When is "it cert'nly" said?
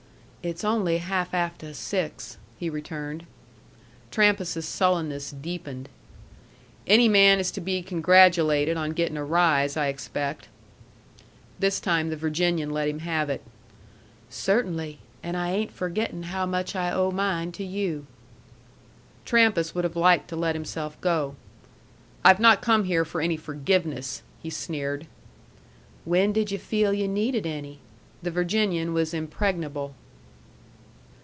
13.29-14.97